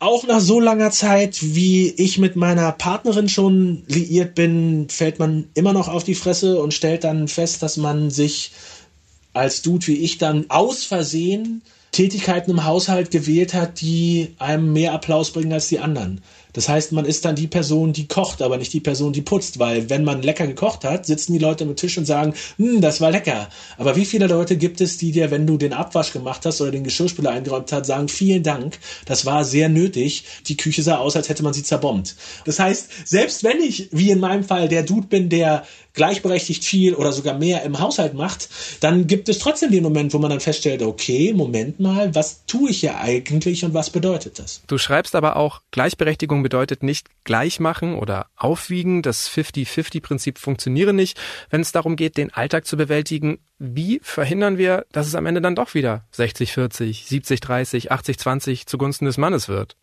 [0.04, 5.48] auch nach so langer Zeit, wie ich mit meiner Partnerin schon liiert bin, fällt man
[5.54, 8.52] immer noch auf die Fresse und stellt dann fest, dass man sich
[9.34, 11.62] als Dude wie ich dann aus Versehen
[11.92, 16.22] Tätigkeiten im Haushalt gewählt hat, die einem mehr Applaus bringen als die anderen.
[16.54, 19.60] Das heißt, man ist dann die Person, die kocht, aber nicht die Person, die putzt,
[19.60, 23.02] weil wenn man lecker gekocht hat, sitzen die Leute am Tisch und sagen, hm, das
[23.02, 23.50] war lecker.
[23.78, 26.72] Aber wie viele Leute gibt es, die dir, wenn du den Abwasch gemacht hast oder
[26.72, 30.24] den Geschirrspüler eingeräumt hast, sagen, vielen Dank, das war sehr nötig.
[30.48, 32.16] Die Küche sah aus, als hätte man sie zerbombt.
[32.46, 35.64] Das heißt, selbst wenn ich, wie in meinem Fall, der Dude bin, der
[35.94, 40.18] gleichberechtigt viel oder sogar mehr im Haushalt macht, dann gibt es trotzdem den Moment, wo
[40.18, 44.62] man dann feststellt, okay, Moment mal, was tue ich hier eigentlich und was bedeutet das?
[44.68, 49.02] Du schreibst aber auch, Gleichberechtigung bedeutet nicht gleich machen oder aufwiegen.
[49.02, 53.40] Das 50-50-Prinzip funktioniere nicht, wenn es darum geht, den Alltag zu bewältigen.
[53.58, 59.18] Wie verhindern wir, dass es am Ende dann doch wieder 60-40, 70-30, 80-20 zugunsten des
[59.18, 59.76] Mannes wird?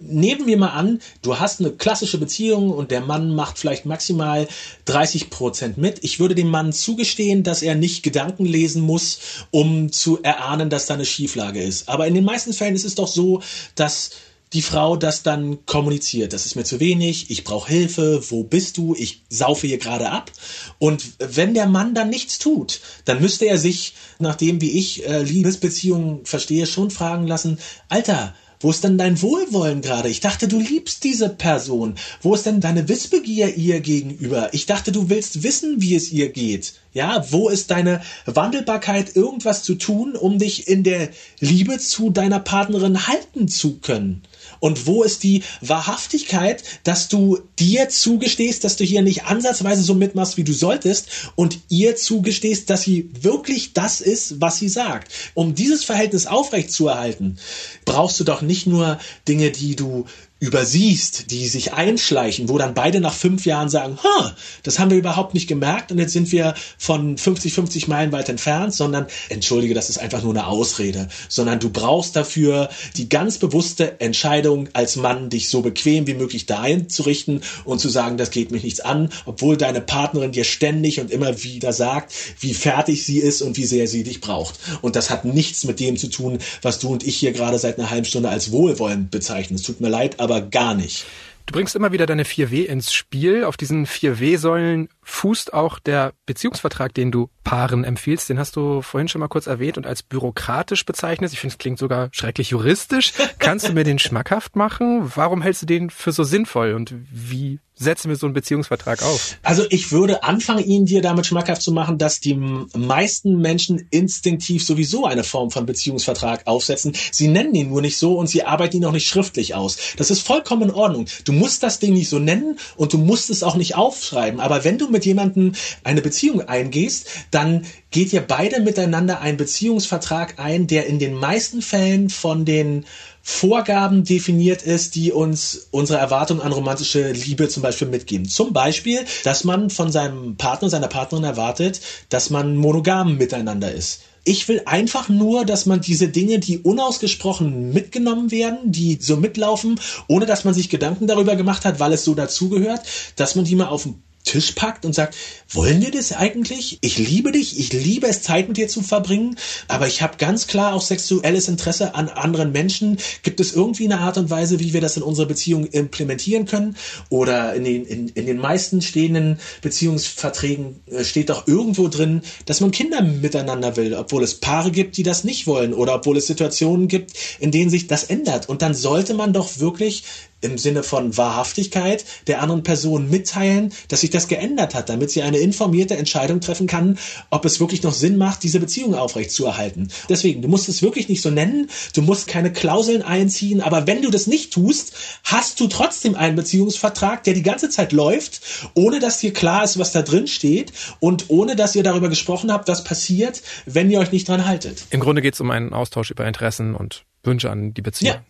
[0.00, 4.48] nehmen wir mal an, du hast eine klassische Beziehung und der Mann macht vielleicht maximal
[4.86, 6.02] 30 Prozent mit.
[6.04, 9.18] Ich würde dem Mann zugestehen, dass er nicht Gedanken lesen muss,
[9.50, 11.88] um zu erahnen, dass da eine Schieflage ist.
[11.88, 13.42] Aber in den meisten Fällen ist es doch so,
[13.74, 14.10] dass
[14.56, 16.32] die Frau das dann kommuniziert.
[16.32, 20.10] Das ist mir zu wenig, ich brauche Hilfe, wo bist du, ich saufe hier gerade
[20.10, 20.32] ab.
[20.78, 25.22] Und wenn der Mann dann nichts tut, dann müsste er sich, nachdem wie ich äh,
[25.22, 27.58] Liebesbeziehungen verstehe, schon fragen lassen,
[27.90, 30.08] Alter, wo ist denn dein Wohlwollen gerade?
[30.08, 31.96] Ich dachte, du liebst diese Person.
[32.22, 34.54] Wo ist denn deine Wissbegier ihr gegenüber?
[34.54, 36.72] Ich dachte, du willst wissen, wie es ihr geht.
[36.94, 42.40] Ja, wo ist deine Wandelbarkeit, irgendwas zu tun, um dich in der Liebe zu deiner
[42.40, 44.22] Partnerin halten zu können?
[44.60, 49.94] Und wo ist die Wahrhaftigkeit, dass du dir zugestehst, dass du hier nicht ansatzweise so
[49.94, 55.12] mitmachst, wie du solltest und ihr zugestehst, dass sie wirklich das ist, was sie sagt?
[55.34, 57.38] Um dieses Verhältnis aufrechtzuerhalten,
[57.84, 60.06] brauchst du doch nicht nur Dinge, die du
[60.38, 64.98] übersiehst, die sich einschleichen, wo dann beide nach fünf Jahren sagen, ha, das haben wir
[64.98, 69.72] überhaupt nicht gemerkt und jetzt sind wir von 50, 50 Meilen weit entfernt, sondern, entschuldige,
[69.72, 74.96] das ist einfach nur eine Ausrede, sondern du brauchst dafür die ganz bewusste Entscheidung als
[74.96, 78.62] Mann, dich so bequem wie möglich dahin zu richten und zu sagen, das geht mich
[78.62, 83.40] nichts an, obwohl deine Partnerin dir ständig und immer wieder sagt, wie fertig sie ist
[83.40, 84.58] und wie sehr sie dich braucht.
[84.82, 87.78] Und das hat nichts mit dem zu tun, was du und ich hier gerade seit
[87.78, 89.56] einer halben Stunde als Wohlwollen bezeichnen.
[89.56, 91.06] Es tut mir leid, aber gar nicht.
[91.46, 93.44] Du bringst immer wieder deine 4W ins Spiel.
[93.44, 98.28] Auf diesen 4W-Säulen fußt auch der Beziehungsvertrag, den du Paaren empfiehlst.
[98.28, 101.32] Den hast du vorhin schon mal kurz erwähnt und als bürokratisch bezeichnet.
[101.32, 103.12] Ich finde, es klingt sogar schrecklich juristisch.
[103.38, 105.12] Kannst du mir den schmackhaft machen?
[105.14, 109.36] Warum hältst du den für so sinnvoll und wie setzen wir so einen Beziehungsvertrag auf?
[109.42, 114.64] Also ich würde anfangen, ihn dir damit schmackhaft zu machen, dass die meisten Menschen instinktiv
[114.64, 116.94] sowieso eine Form von Beziehungsvertrag aufsetzen.
[117.12, 119.76] Sie nennen ihn nur nicht so und sie arbeiten ihn auch nicht schriftlich aus.
[119.98, 121.06] Das ist vollkommen in Ordnung.
[121.24, 124.40] Du musst das Ding nicht so nennen und du musst es auch nicht aufschreiben.
[124.40, 125.52] Aber wenn du mit jemandem
[125.84, 131.60] eine Beziehung eingehst, dann geht ihr beide miteinander einen Beziehungsvertrag ein, der in den meisten
[131.62, 132.86] Fällen von den
[133.28, 138.28] Vorgaben definiert ist, die uns unsere Erwartung an romantische Liebe zum Beispiel mitgeben.
[138.28, 144.02] Zum Beispiel, dass man von seinem Partner, seiner Partnerin erwartet, dass man monogam miteinander ist.
[144.22, 149.80] Ich will einfach nur, dass man diese Dinge, die unausgesprochen mitgenommen werden, die so mitlaufen,
[150.08, 152.80] ohne dass man sich Gedanken darüber gemacht hat, weil es so dazugehört,
[153.16, 155.16] dass man die mal auf den Tisch packt und sagt,
[155.50, 156.78] wollen wir das eigentlich?
[156.80, 159.36] Ich liebe dich, ich liebe es, Zeit mit dir zu verbringen,
[159.68, 162.98] aber ich habe ganz klar auch sexuelles Interesse an anderen Menschen.
[163.22, 166.76] Gibt es irgendwie eine Art und Weise, wie wir das in unsere Beziehung implementieren können?
[167.08, 172.60] Oder in den, in, in den meisten stehenden Beziehungsverträgen äh, steht doch irgendwo drin, dass
[172.60, 176.26] man Kinder miteinander will, obwohl es Paare gibt, die das nicht wollen oder obwohl es
[176.26, 178.48] Situationen gibt, in denen sich das ändert.
[178.48, 180.02] Und dann sollte man doch wirklich
[180.40, 185.22] im Sinne von Wahrhaftigkeit der anderen Person mitteilen, dass sich das geändert hat, damit sie
[185.22, 186.98] eine informierte Entscheidung treffen kann,
[187.30, 189.88] ob es wirklich noch Sinn macht, diese Beziehung aufrechtzuerhalten.
[190.08, 194.02] Deswegen, du musst es wirklich nicht so nennen, du musst keine Klauseln einziehen, aber wenn
[194.02, 194.94] du das nicht tust,
[195.24, 198.40] hast du trotzdem einen Beziehungsvertrag, der die ganze Zeit läuft,
[198.74, 202.52] ohne dass dir klar ist, was da drin steht und ohne dass ihr darüber gesprochen
[202.52, 204.84] habt, was passiert, wenn ihr euch nicht dran haltet.
[204.90, 208.14] Im Grunde geht es um einen Austausch über Interessen und Wünsche an die Beziehung.
[208.14, 208.22] Ja.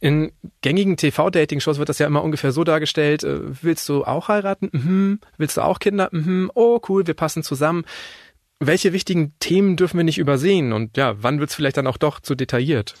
[0.00, 0.32] In
[0.62, 4.70] gängigen TV-Dating-Shows wird das ja immer ungefähr so dargestellt, äh, willst du auch heiraten?
[4.72, 5.20] Mhm.
[5.36, 6.08] Willst du auch Kinder?
[6.10, 6.50] Mhm.
[6.54, 7.84] Oh, cool, wir passen zusammen.
[8.60, 10.72] Welche wichtigen Themen dürfen wir nicht übersehen?
[10.72, 12.94] Und ja, wann wird es vielleicht dann auch doch zu detailliert?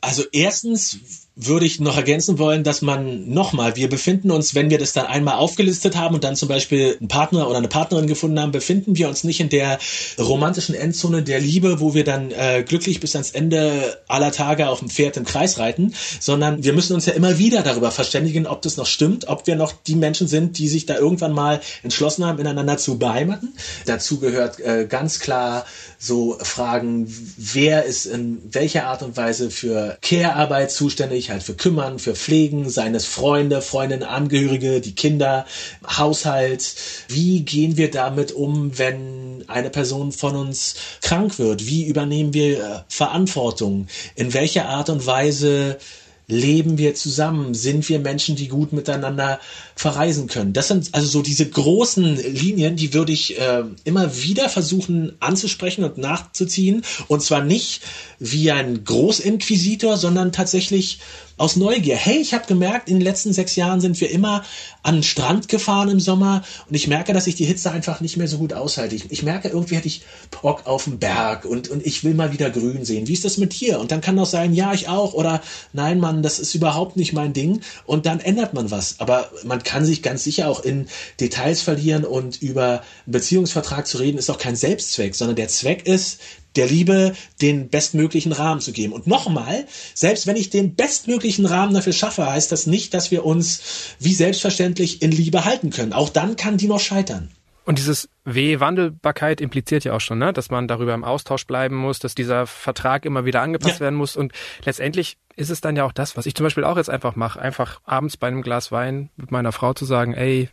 [0.00, 4.76] Also erstens würde ich noch ergänzen wollen, dass man nochmal, wir befinden uns, wenn wir
[4.76, 8.38] das dann einmal aufgelistet haben und dann zum Beispiel einen Partner oder eine Partnerin gefunden
[8.38, 9.78] haben, befinden wir uns nicht in der
[10.18, 14.80] romantischen Endzone der Liebe, wo wir dann äh, glücklich bis ans Ende aller Tage auf
[14.80, 18.60] dem Pferd im Kreis reiten, sondern wir müssen uns ja immer wieder darüber verständigen, ob
[18.60, 22.26] das noch stimmt, ob wir noch die Menschen sind, die sich da irgendwann mal entschlossen
[22.26, 23.54] haben, ineinander zu beheimaten.
[23.86, 25.64] Dazu gehört äh, ganz klar
[25.98, 27.06] so Fragen,
[27.38, 32.14] wer ist in welcher Art und Weise für Care-Arbeit zuständig, sich halt für kümmern, für
[32.14, 35.46] Pflegen, seines Freunde, Freundinnen, Angehörige, die Kinder,
[35.86, 36.74] Haushalt.
[37.08, 41.66] Wie gehen wir damit um, wenn eine Person von uns krank wird?
[41.66, 43.86] Wie übernehmen wir äh, Verantwortung?
[44.16, 45.78] In welcher Art und Weise
[46.26, 47.54] leben wir zusammen?
[47.54, 49.40] Sind wir Menschen, die gut miteinander
[49.74, 50.52] verreisen können?
[50.52, 55.84] Das sind also so diese großen Linien, die würde ich äh, immer wieder versuchen anzusprechen
[55.84, 56.82] und nachzuziehen.
[57.08, 57.82] Und zwar nicht
[58.18, 61.00] wie ein Großinquisitor, sondern tatsächlich
[61.36, 61.96] aus Neugier.
[61.96, 64.44] Hey, ich habe gemerkt, in den letzten sechs Jahren sind wir immer
[64.82, 68.16] an den Strand gefahren im Sommer und ich merke, dass ich die Hitze einfach nicht
[68.16, 68.94] mehr so gut aushalte.
[68.94, 70.02] Ich, ich merke, irgendwie hätte ich
[70.42, 73.08] Bock auf den Berg und, und ich will mal wieder grün sehen.
[73.08, 73.80] Wie ist das mit dir?
[73.80, 75.40] Und dann kann auch sein, ja, ich auch oder
[75.72, 79.00] nein, Mann, das ist überhaupt nicht mein Ding und dann ändert man was.
[79.00, 80.88] Aber man kann sich ganz sicher auch in
[81.20, 85.86] Details verlieren und über einen Beziehungsvertrag zu reden ist auch kein Selbstzweck, sondern der Zweck
[85.86, 86.20] ist,
[86.56, 88.92] der Liebe den bestmöglichen Rahmen zu geben.
[88.92, 93.24] Und nochmal, selbst wenn ich den bestmöglichen Rahmen dafür schaffe, heißt das nicht, dass wir
[93.24, 95.92] uns wie selbstverständlich in Liebe halten können.
[95.92, 97.30] Auch dann kann die noch scheitern.
[97.64, 100.32] Und dieses W-Wandelbarkeit impliziert ja auch schon, ne?
[100.32, 103.80] dass man darüber im Austausch bleiben muss, dass dieser Vertrag immer wieder angepasst ja.
[103.80, 104.16] werden muss.
[104.16, 104.32] Und
[104.64, 107.40] letztendlich ist es dann ja auch das, was ich zum Beispiel auch jetzt einfach mache,
[107.40, 110.48] einfach abends bei einem Glas Wein mit meiner Frau zu sagen, ey,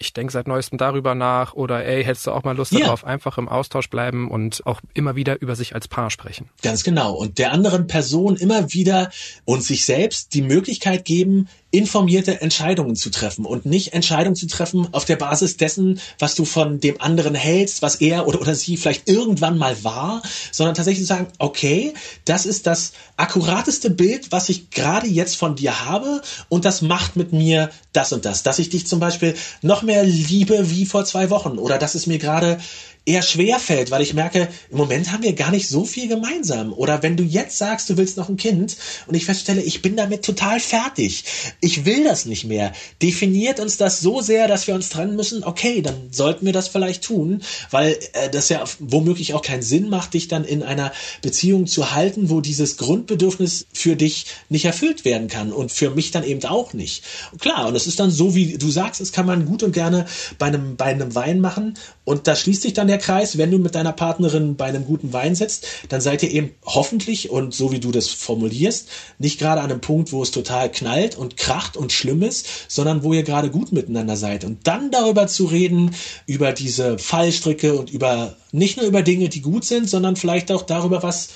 [0.00, 2.80] ich denke seit neuestem darüber nach oder ey, hättest du auch mal Lust ja.
[2.80, 6.48] darauf, einfach im Austausch bleiben und auch immer wieder über sich als Paar sprechen.
[6.62, 7.14] Ganz genau.
[7.14, 9.10] Und der anderen Person immer wieder
[9.44, 14.88] und sich selbst die Möglichkeit geben, informierte Entscheidungen zu treffen und nicht Entscheidungen zu treffen
[14.92, 18.76] auf der Basis dessen, was du von dem anderen hältst, was er oder, oder sie
[18.76, 24.48] vielleicht irgendwann mal war, sondern tatsächlich zu sagen, okay, das ist das akkurateste Bild, was
[24.48, 28.58] ich gerade jetzt von dir habe und das macht mit mir das und das, dass
[28.58, 32.18] ich dich zum Beispiel noch mehr liebe wie vor zwei Wochen oder dass es mir
[32.18, 32.58] gerade
[33.06, 36.72] eher schwer fällt, weil ich merke, im Moment haben wir gar nicht so viel gemeinsam.
[36.72, 39.96] Oder wenn du jetzt sagst, du willst noch ein Kind und ich feststelle, ich bin
[39.96, 41.24] damit total fertig.
[41.60, 42.72] Ich will das nicht mehr.
[43.02, 45.44] Definiert uns das so sehr, dass wir uns trennen müssen?
[45.44, 49.88] Okay, dann sollten wir das vielleicht tun, weil äh, das ja womöglich auch keinen Sinn
[49.88, 55.04] macht, dich dann in einer Beziehung zu halten, wo dieses Grundbedürfnis für dich nicht erfüllt
[55.04, 57.02] werden kann und für mich dann eben auch nicht.
[57.38, 60.06] Klar, und es ist dann so, wie du sagst, es kann man gut und gerne
[60.38, 61.74] bei einem, bei einem Wein machen
[62.10, 65.12] und da schließt sich dann der Kreis, wenn du mit deiner Partnerin bei einem guten
[65.12, 69.60] Wein sitzt, dann seid ihr eben hoffentlich und so wie du das formulierst, nicht gerade
[69.60, 73.22] an einem Punkt, wo es total knallt und kracht und schlimm ist, sondern wo ihr
[73.22, 74.42] gerade gut miteinander seid.
[74.42, 75.94] Und dann darüber zu reden,
[76.26, 80.62] über diese Fallstricke und über nicht nur über Dinge, die gut sind, sondern vielleicht auch
[80.62, 81.28] darüber, was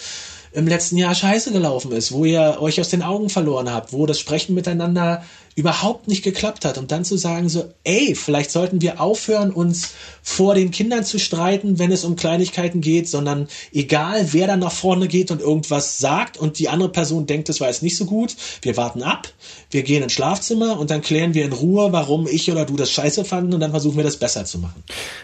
[0.54, 4.06] im letzten Jahr scheiße gelaufen ist, wo ihr euch aus den Augen verloren habt, wo
[4.06, 5.24] das Sprechen miteinander
[5.56, 9.94] überhaupt nicht geklappt hat und dann zu sagen so, ey, vielleicht sollten wir aufhören, uns
[10.22, 14.72] vor den Kindern zu streiten, wenn es um Kleinigkeiten geht, sondern egal, wer dann nach
[14.72, 18.04] vorne geht und irgendwas sagt und die andere Person denkt, das war jetzt nicht so
[18.04, 19.28] gut, wir warten ab,
[19.70, 22.90] wir gehen ins Schlafzimmer und dann klären wir in Ruhe, warum ich oder du das
[22.90, 24.82] scheiße fanden und dann versuchen wir das besser zu machen.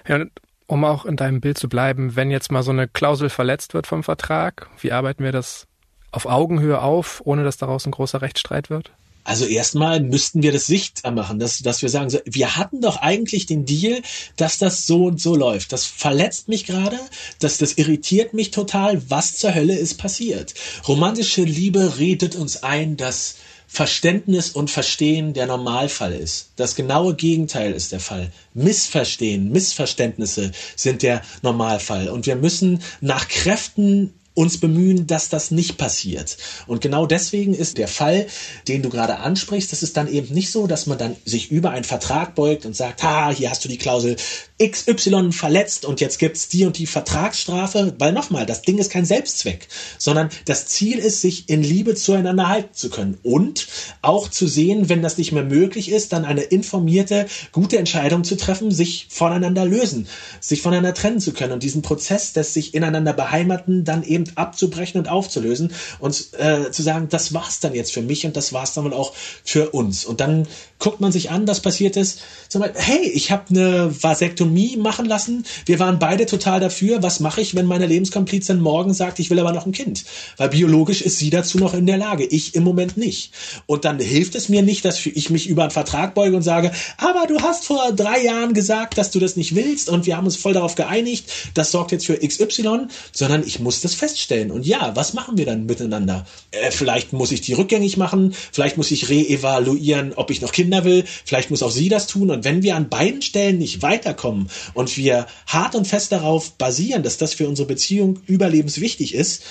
[0.08, 0.24] Ja,
[0.70, 3.88] um auch in deinem Bild zu bleiben, wenn jetzt mal so eine Klausel verletzt wird
[3.88, 5.66] vom Vertrag, wie arbeiten wir das
[6.12, 8.92] auf Augenhöhe auf, ohne dass daraus ein großer Rechtsstreit wird?
[9.24, 13.46] Also erstmal müssten wir das sichtbar machen, dass, dass wir sagen, wir hatten doch eigentlich
[13.46, 14.00] den Deal,
[14.36, 15.72] dass das so und so läuft.
[15.72, 16.98] Das verletzt mich gerade,
[17.40, 19.02] dass das irritiert mich total.
[19.10, 20.54] Was zur Hölle ist passiert?
[20.88, 23.36] Romantische Liebe redet uns ein, dass
[23.72, 26.50] Verständnis und Verstehen der Normalfall ist.
[26.56, 28.32] Das genaue Gegenteil ist der Fall.
[28.52, 32.08] Missverstehen, Missverständnisse sind der Normalfall.
[32.08, 36.36] Und wir müssen nach Kräften uns bemühen, dass das nicht passiert.
[36.66, 38.26] Und genau deswegen ist der Fall,
[38.66, 41.70] den du gerade ansprichst, das ist dann eben nicht so, dass man dann sich über
[41.70, 44.16] einen Vertrag beugt und sagt, ha, hier hast du die Klausel
[44.62, 49.06] XY verletzt und jetzt gibt's die und die Vertragsstrafe, weil nochmal, das Ding ist kein
[49.06, 49.68] Selbstzweck,
[49.98, 53.68] sondern das Ziel ist, sich in Liebe zueinander halten zu können und
[54.02, 58.36] auch zu sehen, wenn das nicht mehr möglich ist, dann eine informierte, gute Entscheidung zu
[58.36, 60.06] treffen, sich voneinander lösen,
[60.40, 65.00] sich voneinander trennen zu können und diesen Prozess des sich ineinander beheimaten dann eben abzubrechen
[65.00, 68.74] und aufzulösen und äh, zu sagen, das war's dann jetzt für mich und das war's
[68.74, 70.04] dann wohl auch für uns.
[70.04, 70.46] Und dann
[70.78, 72.20] guckt man sich an, was passiert ist.
[72.48, 75.44] Sag mal, hey, ich habe eine Vasektomie machen lassen.
[75.66, 77.02] Wir waren beide total dafür.
[77.02, 80.04] Was mache ich, wenn meine Lebenskomplizin morgen sagt, ich will aber noch ein Kind?
[80.36, 82.24] Weil biologisch ist sie dazu noch in der Lage.
[82.24, 83.32] Ich im Moment nicht.
[83.66, 86.72] Und dann hilft es mir nicht, dass ich mich über einen Vertrag beuge und sage,
[86.98, 90.26] aber du hast vor drei Jahren gesagt, dass du das nicht willst und wir haben
[90.26, 91.30] uns voll darauf geeinigt.
[91.54, 94.50] Das sorgt jetzt für XY, sondern ich muss das feststellen.
[94.50, 96.26] Und ja, was machen wir dann miteinander?
[96.50, 98.34] Äh, vielleicht muss ich die rückgängig machen.
[98.52, 102.30] Vielleicht muss ich reevaluieren, ob ich noch Kinder will, vielleicht muss auch sie das tun.
[102.30, 104.39] Und wenn wir an beiden Stellen nicht weiterkommen
[104.74, 109.42] und wir hart und fest darauf basieren, dass das für unsere Beziehung überlebenswichtig ist,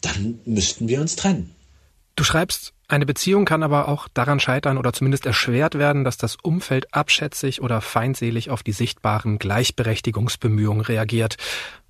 [0.00, 1.54] dann müssten wir uns trennen.
[2.16, 6.36] Du schreibst, eine Beziehung kann aber auch daran scheitern oder zumindest erschwert werden, dass das
[6.40, 11.36] Umfeld abschätzig oder feindselig auf die sichtbaren Gleichberechtigungsbemühungen reagiert.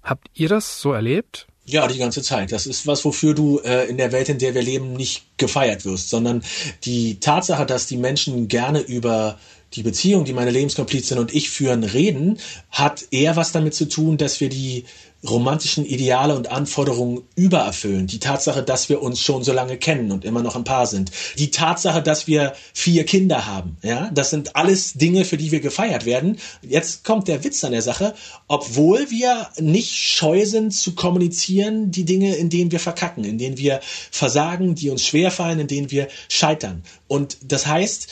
[0.02, 1.46] Habt ihr das so erlebt?
[1.68, 2.52] Ja, die ganze Zeit.
[2.52, 5.84] Das ist was, wofür du äh, in der Welt, in der wir leben, nicht gefeiert
[5.84, 6.44] wirst, sondern
[6.84, 9.38] die Tatsache, dass die Menschen gerne über
[9.76, 12.38] die Beziehung, die meine Lebenskomplizin und ich führen, reden,
[12.70, 14.84] hat eher was damit zu tun, dass wir die
[15.28, 18.06] romantischen Ideale und Anforderungen übererfüllen.
[18.06, 21.10] Die Tatsache, dass wir uns schon so lange kennen und immer noch ein Paar sind.
[21.38, 23.76] Die Tatsache, dass wir vier Kinder haben.
[23.82, 26.38] Ja, das sind alles Dinge, für die wir gefeiert werden.
[26.62, 28.14] Jetzt kommt der Witz an der Sache.
[28.46, 33.58] Obwohl wir nicht scheu sind zu kommunizieren, die Dinge, in denen wir verkacken, in denen
[33.58, 36.82] wir versagen, die uns schwerfallen, in denen wir scheitern.
[37.08, 38.08] Und das heißt,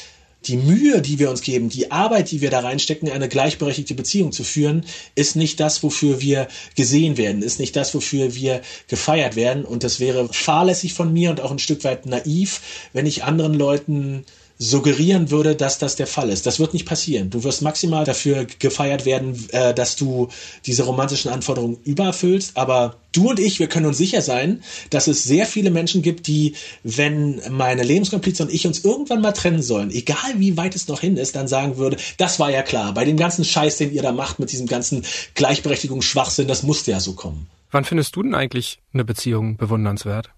[0.48, 4.32] die Mühe, die wir uns geben, die Arbeit, die wir da reinstecken, eine gleichberechtigte Beziehung
[4.32, 9.36] zu führen, ist nicht das, wofür wir gesehen werden, ist nicht das, wofür wir gefeiert
[9.36, 9.64] werden.
[9.64, 12.60] Und das wäre fahrlässig von mir und auch ein Stück weit naiv,
[12.92, 14.24] wenn ich anderen Leuten
[14.58, 16.46] suggerieren würde, dass das der Fall ist.
[16.46, 17.30] Das wird nicht passieren.
[17.30, 20.28] Du wirst maximal dafür gefeiert werden, äh, dass du
[20.64, 22.56] diese romantischen Anforderungen übererfüllst.
[22.56, 26.28] Aber du und ich, wir können uns sicher sein, dass es sehr viele Menschen gibt,
[26.28, 30.86] die, wenn meine Lebenskomplize und ich uns irgendwann mal trennen sollen, egal wie weit es
[30.86, 32.94] noch hin ist, dann sagen würde, das war ja klar.
[32.94, 37.00] Bei dem ganzen Scheiß, den ihr da macht, mit diesem ganzen Gleichberechtigungsschwachsinn, das musste ja
[37.00, 37.48] so kommen.
[37.72, 40.30] Wann findest du denn eigentlich eine Beziehung bewundernswert?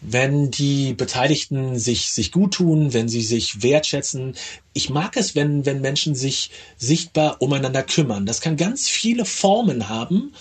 [0.00, 4.34] Wenn die Beteiligten sich, sich gut tun, wenn sie sich wertschätzen.
[4.72, 8.26] Ich mag es, wenn, wenn Menschen sich sichtbar umeinander kümmern.
[8.26, 10.32] Das kann ganz viele Formen haben.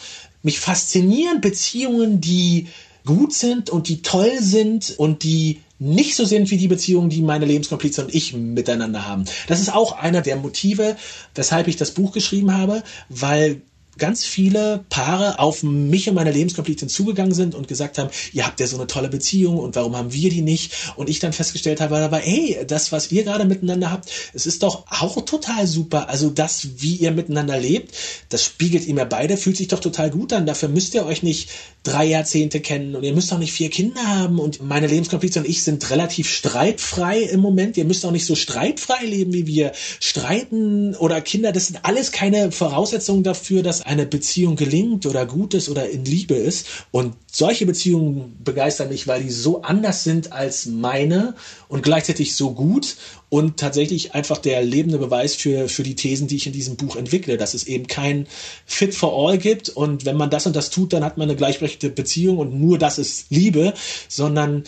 [0.44, 2.68] Mich faszinieren Beziehungen, die
[3.06, 7.22] gut sind und die toll sind und die nicht so sind wie die Beziehungen, die
[7.22, 9.26] meine Lebenskomplize und ich miteinander haben.
[9.48, 10.98] Das ist auch einer der Motive,
[11.36, 13.62] weshalb ich das Buch geschrieben habe, weil
[13.98, 18.60] ganz viele Paare auf mich und meine Lebenskomplizen zugegangen sind und gesagt haben, ihr habt
[18.60, 20.74] ja so eine tolle Beziehung und warum haben wir die nicht?
[20.96, 24.64] Und ich dann festgestellt habe, aber hey, das, was ihr gerade miteinander habt, es ist
[24.64, 26.10] doch auch total super.
[26.10, 27.94] Also das, wie ihr miteinander lebt,
[28.30, 30.46] das spiegelt ihr mir beide, fühlt sich doch total gut an.
[30.46, 31.50] Dafür müsst ihr euch nicht
[31.84, 35.50] drei Jahrzehnte kennen und ihr müsst auch nicht vier Kinder haben und meine Lebenskomplizen und
[35.50, 37.78] ich sind relativ streitfrei im Moment.
[37.78, 39.72] Ihr müsst auch nicht so streitfrei leben wie wir.
[40.00, 45.54] Streiten oder Kinder, das sind alles keine Voraussetzungen dafür, dass eine Beziehung gelingt oder gut
[45.54, 46.68] ist oder in Liebe ist.
[46.92, 51.36] Und solche Beziehungen begeistern mich, weil die so anders sind als meine
[51.70, 52.98] und gleichzeitig so gut
[53.30, 56.96] und tatsächlich einfach der lebende Beweis für, für die Thesen, die ich in diesem Buch
[56.96, 58.28] entwickle, dass es eben kein
[58.66, 61.38] Fit for All gibt und wenn man das und das tut, dann hat man eine
[61.38, 63.74] gleichberechtigte Beziehung und nur das ist Liebe,
[64.10, 64.64] sondern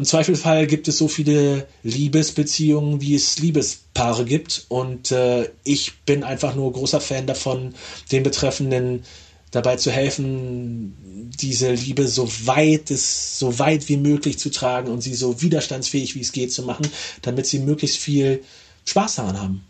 [0.00, 4.64] im Zweifelsfall gibt es so viele Liebesbeziehungen, wie es Liebespaare gibt.
[4.70, 7.74] Und äh, ich bin einfach nur großer Fan davon,
[8.10, 9.02] den Betreffenden
[9.50, 15.02] dabei zu helfen, diese Liebe so weit es, so weit wie möglich zu tragen und
[15.02, 16.88] sie so widerstandsfähig wie es geht zu machen,
[17.20, 18.42] damit sie möglichst viel
[18.86, 19.66] Spaß daran haben.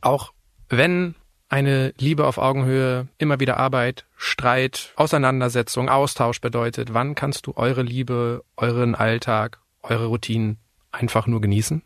[0.00, 0.32] Auch
[0.70, 1.14] wenn
[1.48, 7.82] eine Liebe auf Augenhöhe immer wieder Arbeit, Streit, Auseinandersetzung, Austausch bedeutet, wann kannst du eure
[7.82, 10.58] Liebe, euren Alltag, eure Routinen
[10.90, 11.82] einfach nur genießen?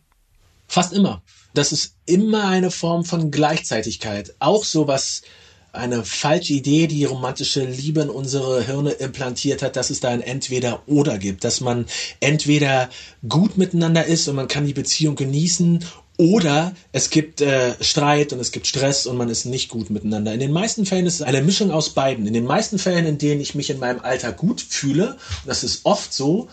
[0.67, 1.21] Fast immer.
[1.53, 4.35] Das ist immer eine Form von Gleichzeitigkeit.
[4.39, 5.21] Auch so was
[5.73, 10.21] eine falsche Idee, die romantische Liebe in unsere Hirne implantiert hat, dass es da ein
[10.21, 11.87] Entweder-Oder gibt, dass man
[12.19, 12.89] entweder
[13.27, 15.83] gut miteinander ist und man kann die Beziehung genießen
[16.17, 20.31] oder es gibt äh, Streit und es gibt Stress und man ist nicht gut miteinander.
[20.31, 22.27] In den meisten Fällen ist es eine Mischung aus beiden.
[22.27, 25.63] In den meisten Fällen, in denen ich mich in meinem Alter gut fühle, und das
[25.63, 26.49] ist oft so,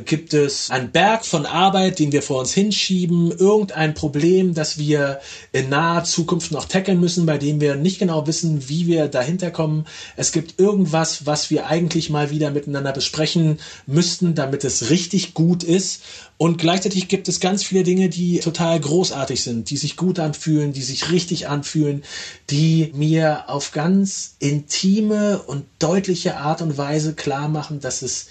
[0.00, 5.20] gibt es einen Berg von Arbeit, den wir vor uns hinschieben, irgendein Problem, das wir
[5.52, 9.50] in naher Zukunft noch tackeln müssen, bei dem wir nicht genau wissen, wie wir dahinter
[9.50, 9.86] kommen.
[10.16, 15.62] Es gibt irgendwas, was wir eigentlich mal wieder miteinander besprechen müssten, damit es richtig gut
[15.62, 16.02] ist.
[16.38, 20.72] Und gleichzeitig gibt es ganz viele Dinge, die total großartig sind, die sich gut anfühlen,
[20.72, 22.02] die sich richtig anfühlen,
[22.50, 28.28] die mir auf ganz intime und deutliche Art und Weise klar machen, dass es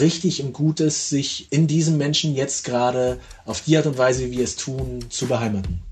[0.00, 4.26] richtig und gut ist, sich in diesen Menschen jetzt gerade auf die Art und Weise,
[4.26, 5.82] wie wir es tun, zu beheimaten.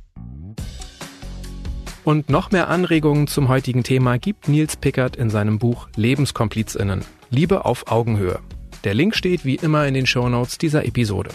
[2.05, 7.05] Und noch mehr Anregungen zum heutigen Thema gibt Nils Pickert in seinem Buch Lebenskomplizinnen.
[7.31, 8.41] Liebe auf Augenhöhe.
[8.85, 11.31] Der Link steht wie immer in den Shownotes dieser Episode.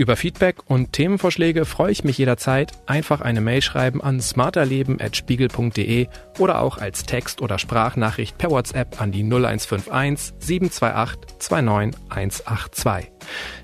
[0.00, 2.72] Über Feedback und Themenvorschläge freue ich mich jederzeit.
[2.86, 6.06] Einfach eine Mail schreiben an smarterleben.spiegel.de
[6.38, 13.12] oder auch als Text- oder Sprachnachricht per WhatsApp an die 0151 728 29182.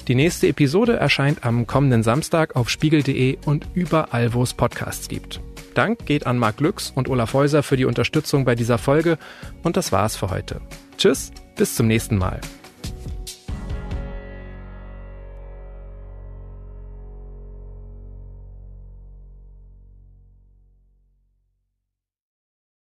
[0.09, 5.41] Die nächste Episode erscheint am kommenden Samstag auf spiegel.de und überall, wo es Podcasts gibt.
[5.73, 9.17] Dank geht an Marc Glücks und Olaf Häuser für die Unterstützung bei dieser Folge
[9.63, 10.61] und das war's für heute.
[10.99, 12.43] Tschüss, bis zum nächsten Mal.